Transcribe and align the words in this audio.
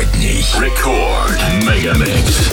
новогодний 0.00 0.44
рекорд 0.58 1.38
Мегамикс. 1.64 2.50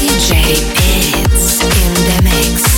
DJ 0.00 0.32
Pitts 0.74 1.62
in 1.62 1.94
the 1.94 2.22
mix. 2.22 2.75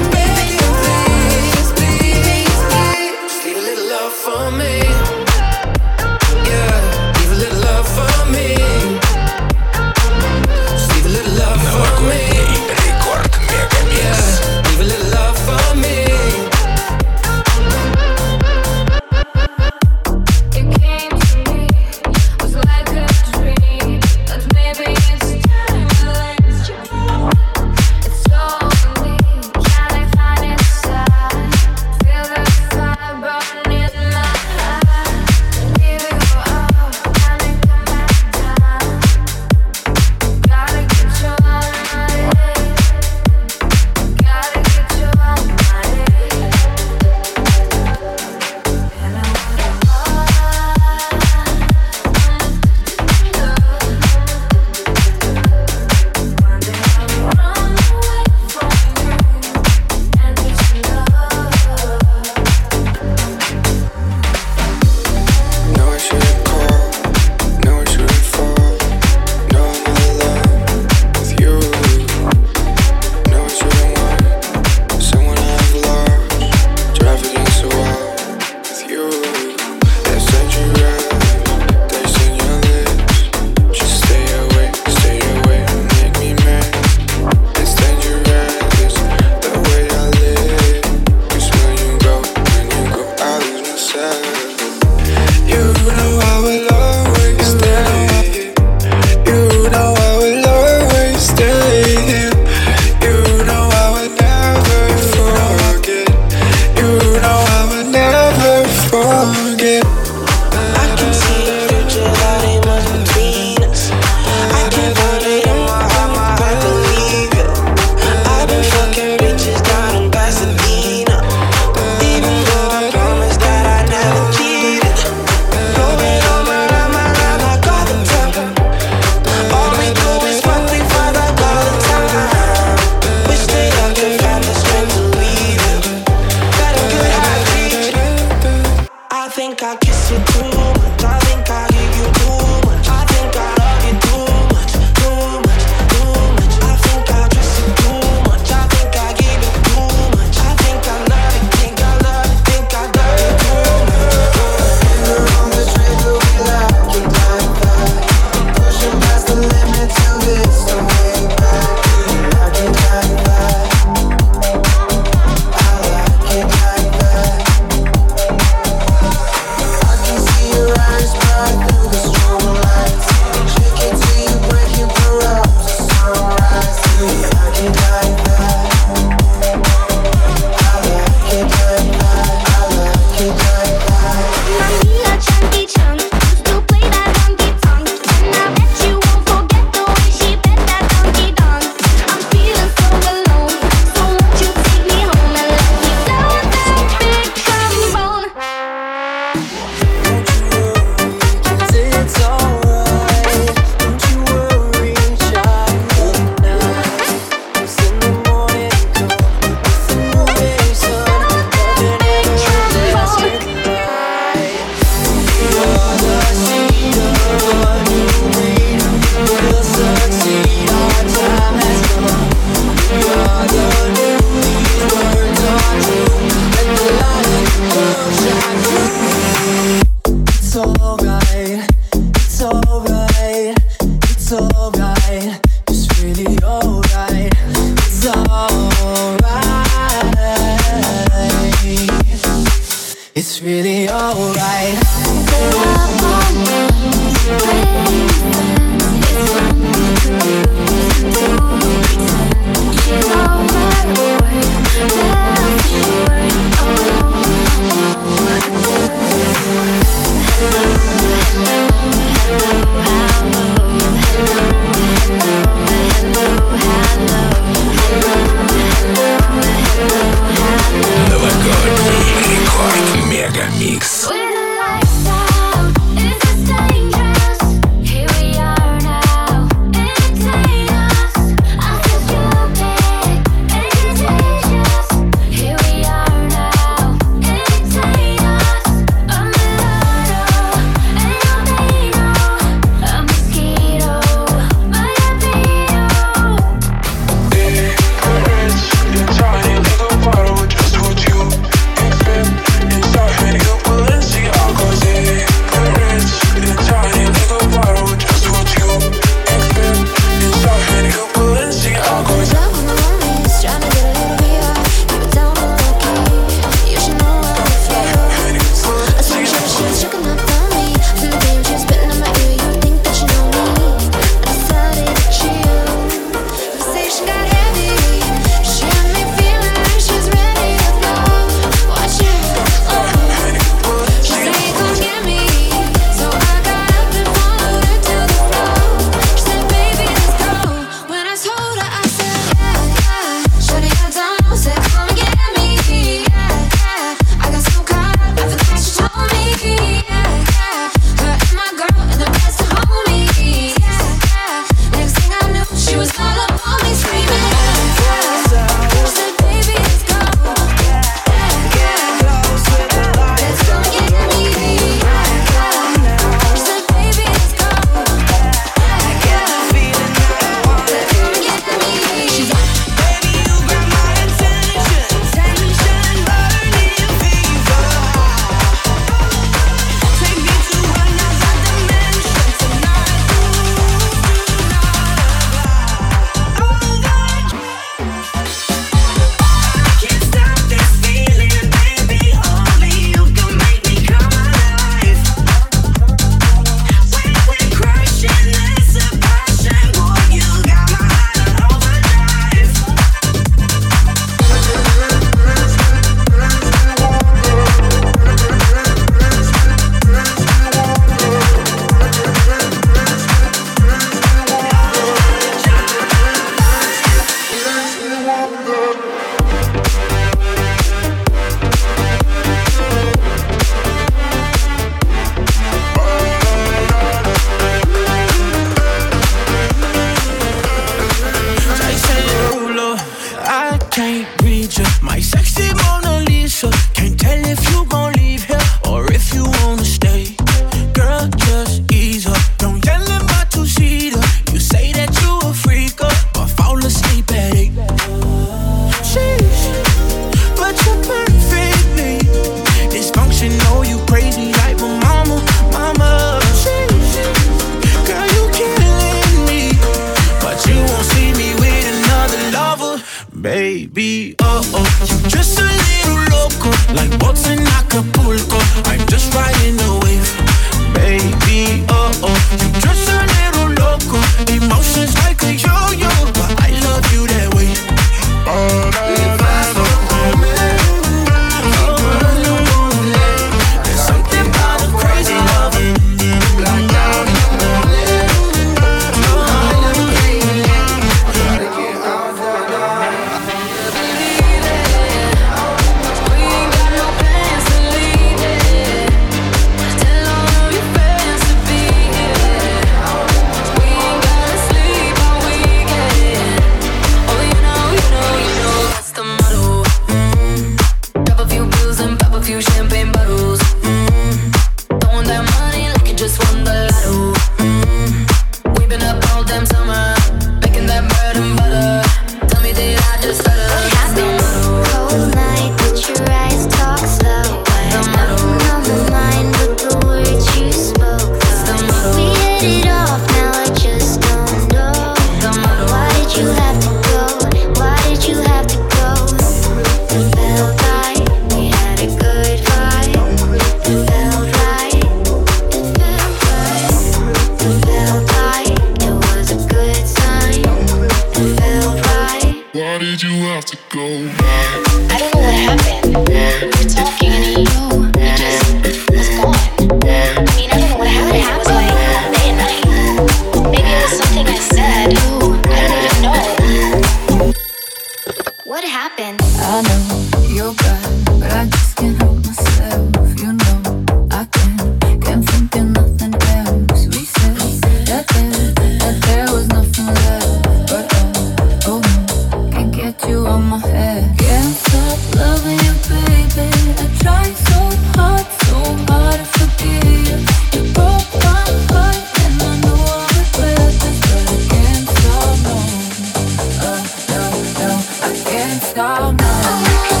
stop 598.61 599.15
now. 599.15 600.00